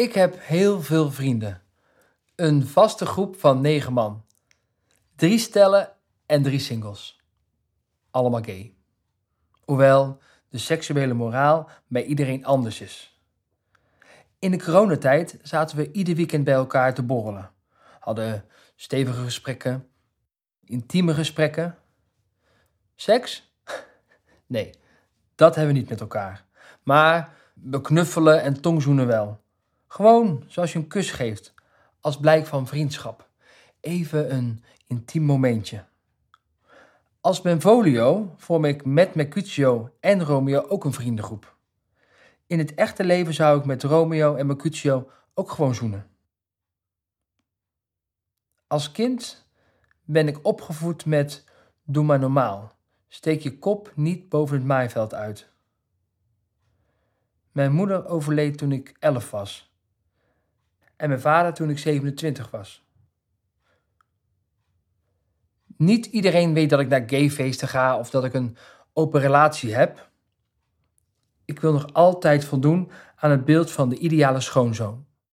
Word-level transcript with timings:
Ik 0.00 0.14
heb 0.14 0.36
heel 0.38 0.82
veel 0.82 1.10
vrienden. 1.10 1.62
Een 2.34 2.66
vaste 2.66 3.06
groep 3.06 3.36
van 3.36 3.60
negen 3.60 3.92
man. 3.92 4.24
Drie 5.16 5.38
stellen 5.38 5.92
en 6.26 6.42
drie 6.42 6.58
singles. 6.58 7.20
Allemaal 8.10 8.42
gay. 8.42 8.74
Hoewel 9.64 10.18
de 10.48 10.58
seksuele 10.58 11.14
moraal 11.14 11.68
bij 11.86 12.04
iedereen 12.04 12.44
anders 12.44 12.80
is. 12.80 13.20
In 14.38 14.50
de 14.50 14.58
coronatijd 14.58 15.38
zaten 15.42 15.76
we 15.76 15.92
ieder 15.92 16.14
weekend 16.14 16.44
bij 16.44 16.54
elkaar 16.54 16.94
te 16.94 17.02
borrelen. 17.02 17.50
Hadden 17.98 18.44
stevige 18.76 19.22
gesprekken, 19.22 19.88
intieme 20.64 21.14
gesprekken. 21.14 21.78
Seks? 22.94 23.52
Nee, 24.46 24.70
dat 25.34 25.54
hebben 25.54 25.74
we 25.74 25.80
niet 25.80 25.88
met 25.88 26.00
elkaar. 26.00 26.44
Maar 26.82 27.34
we 27.54 27.80
knuffelen 27.80 28.42
en 28.42 28.60
tongzoenen 28.60 29.06
wel. 29.06 29.40
Gewoon 29.90 30.44
zoals 30.46 30.72
je 30.72 30.78
een 30.78 30.86
kus 30.86 31.10
geeft, 31.10 31.54
als 32.00 32.18
blijk 32.18 32.46
van 32.46 32.66
vriendschap. 32.66 33.28
Even 33.80 34.34
een 34.34 34.64
intiem 34.86 35.22
momentje. 35.22 35.84
Als 37.20 37.40
Benvolio 37.40 38.34
vorm 38.36 38.64
ik 38.64 38.84
met 38.84 39.14
Mercutio 39.14 39.94
en 40.00 40.24
Romeo 40.24 40.60
ook 40.68 40.84
een 40.84 40.92
vriendengroep. 40.92 41.56
In 42.46 42.58
het 42.58 42.74
echte 42.74 43.04
leven 43.04 43.34
zou 43.34 43.58
ik 43.58 43.64
met 43.64 43.82
Romeo 43.82 44.34
en 44.34 44.46
Mercutio 44.46 45.10
ook 45.34 45.50
gewoon 45.50 45.74
zoenen. 45.74 46.10
Als 48.66 48.92
kind 48.92 49.46
ben 50.04 50.28
ik 50.28 50.38
opgevoed 50.46 51.06
met 51.06 51.44
doe 51.84 52.04
maar 52.04 52.18
normaal. 52.18 52.76
Steek 53.08 53.40
je 53.40 53.58
kop 53.58 53.92
niet 53.94 54.28
boven 54.28 54.56
het 54.56 54.66
maaiveld 54.66 55.14
uit. 55.14 55.48
Mijn 57.52 57.72
moeder 57.72 58.06
overleed 58.06 58.58
toen 58.58 58.72
ik 58.72 58.96
11 58.98 59.30
was. 59.30 59.69
En 61.00 61.08
mijn 61.08 61.20
vader 61.20 61.52
toen 61.52 61.70
ik 61.70 61.78
27 61.78 62.50
was. 62.50 62.84
Niet 65.76 66.06
iedereen 66.06 66.54
weet 66.54 66.70
dat 66.70 66.80
ik 66.80 66.88
naar 66.88 67.02
gayfeesten 67.06 67.68
ga 67.68 67.98
of 67.98 68.10
dat 68.10 68.24
ik 68.24 68.34
een 68.34 68.56
open 68.92 69.20
relatie 69.20 69.74
heb. 69.74 70.10
Ik 71.44 71.60
wil 71.60 71.72
nog 71.72 71.92
altijd 71.92 72.44
voldoen 72.44 72.90
aan 73.16 73.30
het 73.30 73.44
beeld 73.44 73.70
van 73.70 73.88
de 73.88 73.98
ideale 73.98 74.40
schoonzoon. 74.40 75.06